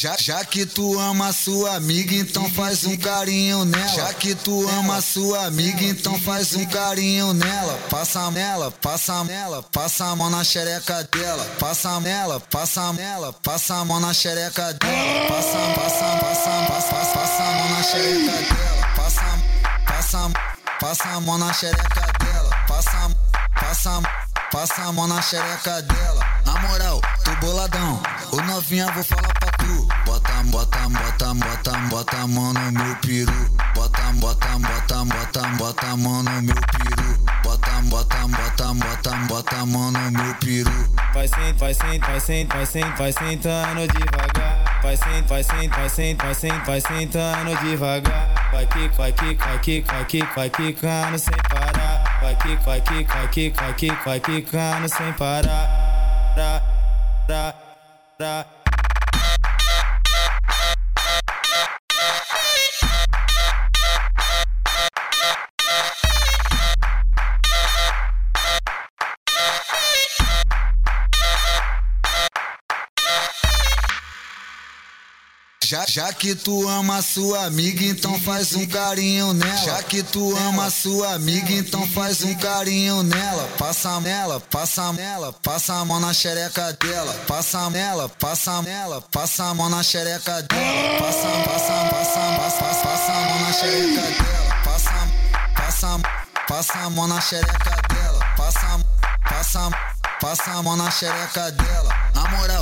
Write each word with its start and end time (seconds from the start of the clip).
Já, 0.00 0.16
já 0.18 0.42
que 0.46 0.64
tu 0.64 0.98
ama 0.98 1.30
sua 1.30 1.76
amiga, 1.76 2.14
então 2.14 2.48
faz 2.48 2.84
um 2.86 2.96
carinho 2.96 3.66
nela. 3.66 3.86
Já 3.86 4.14
que 4.14 4.34
tu 4.34 4.66
ama 4.70 4.98
sua 5.02 5.44
amiga, 5.44 5.84
então 5.84 6.18
faz 6.20 6.54
um 6.54 6.64
carinho 6.64 7.34
nela. 7.34 7.78
Passa 7.90 8.30
nela, 8.30 8.70
passa 8.70 9.22
nela, 9.24 9.62
passa 9.62 10.06
a 10.06 10.16
mão 10.16 10.30
na 10.30 10.42
xereca 10.42 11.06
dela. 11.12 11.44
Passa 11.58 12.00
nela, 12.00 12.40
passa 12.40 12.90
nela, 12.94 13.30
passa 13.42 13.74
a 13.74 13.84
mão 13.84 14.00
na 14.00 14.14
xereca 14.14 14.72
dela. 14.72 15.28
Passa, 15.28 15.58
passa, 15.78 16.16
passa, 16.16 16.50
passa, 16.66 17.18
passa, 17.18 17.42
a 17.42 17.52
mão 17.52 17.68
na 17.68 17.82
xereca 17.82 18.54
dela. 18.54 18.88
Passa, 18.96 19.38
passa, 19.86 20.30
passa 20.80 21.08
a 21.10 21.20
mão 21.20 21.36
na 21.36 21.52
xereca 21.52 22.12
dela. 22.24 22.50
Passa, 22.66 23.10
passa, 23.54 24.19
passa 24.50 24.82
a 24.82 24.92
mão 24.92 25.06
na 25.06 25.22
xereca 25.22 25.82
dela. 25.82 26.26
Na 26.44 26.58
moral, 26.60 27.00
tô 27.24 27.34
boladão. 27.36 28.02
Ô 28.32 28.36
novinha, 28.42 28.90
vou 28.92 29.04
falar 29.04 29.32
pra 29.38 29.50
tu. 29.58 29.88
Bota, 30.04 30.32
bota, 30.44 30.88
bota, 30.88 31.34
bota, 31.34 31.78
bota 31.88 32.16
a 32.16 32.26
mão 32.26 32.52
no 32.52 32.72
meu 32.72 32.96
peru. 32.96 33.50
Bota, 33.74 34.02
bota, 34.14 34.48
bota, 34.58 35.04
bota, 35.04 35.48
bota 35.56 35.86
a 35.86 35.96
mão 35.96 36.22
no 36.22 36.42
meu 36.42 36.54
peru. 36.54 37.24
Bota, 37.42 37.70
bota, 37.84 38.16
bota, 38.28 38.74
bota, 38.74 39.10
bota 39.28 39.56
a 39.56 39.66
mão 39.66 39.90
no 39.90 40.10
meu 40.10 40.34
peru. 40.36 40.94
Vai 41.14 41.28
sent, 41.28 41.58
vai 41.58 41.74
sent, 41.74 42.00
vai 42.04 42.20
sent, 42.20 42.48
vai 42.48 42.66
sent, 42.66 42.96
vai 42.96 43.12
sentando 43.12 43.86
devagar. 43.88 44.80
Vai 44.82 44.96
sent, 44.96 45.28
vai 45.28 45.42
sent, 45.42 45.70
vai 45.70 45.88
sent, 45.88 46.22
vai 46.22 46.34
sent, 46.34 46.64
vai 46.64 46.80
sentando 46.80 47.56
devagar. 47.56 48.50
Vai 48.52 48.66
que, 48.66 48.88
vai 48.96 49.12
que, 49.12 49.34
vai 49.34 49.58
que, 49.58 49.80
vai 49.82 50.04
que, 50.04 50.24
vai 50.34 50.50
quicando 50.50 51.18
sem 51.18 51.36
parar. 51.48 51.79
Vai 52.20 52.36
que, 52.36 52.56
vai 52.56 52.80
que, 52.80 53.04
vai 53.04 53.28
que, 53.28 53.50
vai 53.50 53.74
que, 53.74 53.90
vai 54.04 54.20
quicando 54.20 54.88
sem 54.88 55.12
parar. 55.14 55.66
Ra, 56.36 56.62
ra, 57.28 57.54
ra. 58.20 58.59
Já, 75.70 75.86
já 75.86 76.12
que 76.12 76.34
tu 76.34 76.66
ama 76.68 77.00
sua 77.00 77.44
amiga, 77.44 77.84
então 77.84 78.18
faz 78.22 78.56
um 78.56 78.66
carinho 78.66 79.32
nela. 79.32 79.56
Já 79.58 79.80
que 79.84 80.02
tu 80.02 80.36
ama 80.38 80.68
sua 80.68 81.14
amiga, 81.14 81.52
então 81.52 81.86
faz 81.86 82.24
um 82.24 82.34
carinho 82.34 83.04
nela. 83.04 83.48
Passa 83.56 84.00
nela, 84.00 84.40
passa 84.40 84.92
nela, 84.92 85.32
passa 85.32 85.74
a 85.74 85.84
mão 85.84 86.00
na 86.00 86.12
xereca 86.12 86.72
dela. 86.72 87.14
Passa 87.28 87.70
nela, 87.70 88.08
passa 88.08 88.60
nela, 88.62 89.00
passa 89.12 89.44
a 89.44 89.54
mão 89.54 89.68
na 89.68 89.80
xereca 89.84 90.42
dela. 90.42 90.98
Passa, 90.98 91.28
passa, 91.48 91.72
passa, 91.88 92.20
passa, 92.36 92.74
passa, 92.82 93.12
a 93.12 93.20
mão 93.28 93.40
na 93.40 93.52
xereca 93.52 94.02
dela. 94.24 94.54
Passa, 94.64 95.08
passa, 95.54 96.00
passa 96.48 96.78
a 96.78 96.90
mão 96.90 97.06
na 97.06 97.20
xereca 97.20 97.76
dela. 97.94 98.18
Passa, 98.36 98.80
passa, 99.22 99.70
passa 100.20 100.50
a 100.50 100.62
mão 100.64 100.76
na 100.76 100.90
xereca 100.90 101.52
dela. 101.52 101.94
Na 102.12 102.28
moral. 102.28 102.59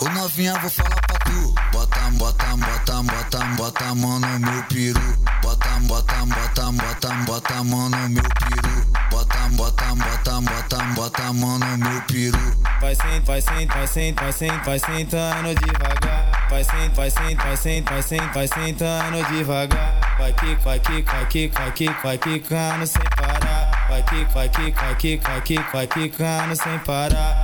Ô 0.00 0.08
novinha, 0.10 0.54
vou 0.60 0.70
falar 0.70 1.00
pra 1.08 1.18
tu. 1.18 1.54
Bota, 1.72 1.98
bota, 2.12 2.56
bota, 2.56 3.02
bota, 3.02 3.44
bota 3.56 3.84
a 3.84 3.94
mão 3.96 4.20
no 4.20 4.38
meu 4.38 4.62
peru. 4.64 5.00
Bota, 5.42 5.68
bota, 5.80 6.14
bota, 6.24 6.72
bota, 6.72 7.08
bota 7.26 7.54
a 7.54 7.64
mão 7.64 7.88
no 7.88 8.08
meu 8.08 8.22
peru. 8.22 8.86
Bota, 9.10 9.38
bota, 9.56 9.84
bota, 9.96 10.40
bota, 10.40 10.76
bota 10.94 11.22
a 11.24 11.32
mão 11.32 11.58
no 11.58 11.78
meu 11.78 12.02
peru. 12.02 12.38
Vai 12.80 12.94
sent, 12.94 13.24
vai 13.24 13.40
sent, 13.40 13.68
vai 13.72 13.86
sent, 13.88 14.20
vai 14.20 14.32
sent, 14.32 14.64
vai 14.64 14.78
sentando 14.78 15.54
devagar. 15.56 16.46
Vai 16.48 16.62
sent, 16.62 16.94
vai 16.94 17.10
sent, 17.10 17.36
vai 17.36 17.56
sent, 17.56 17.90
vai 17.90 18.02
sent, 18.02 18.32
vai 18.32 18.46
sentando 18.46 19.24
devagar. 19.32 20.16
Vai 20.16 20.32
que, 20.32 20.54
vai 20.62 20.78
que, 20.78 21.02
vai 21.02 21.26
que, 21.26 21.48
vai 21.48 21.72
que, 21.72 21.90
vai 22.04 22.18
quicando 22.18 22.86
sem 22.86 23.02
parar. 23.16 23.86
Vai 23.88 24.02
que, 24.04 24.24
vai 24.32 24.48
que, 24.48 24.70
vai 24.70 24.94
que, 24.94 25.16
vai 25.16 25.40
que, 25.40 25.58
vai 25.72 25.86
quicando 25.88 26.54
sem 26.54 26.78
parar. 26.78 27.34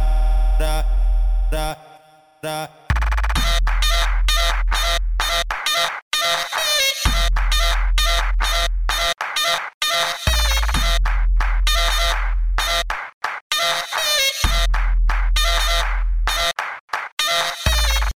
Ra, 0.60 0.84
ra, 1.52 1.76
ra. 2.44 2.83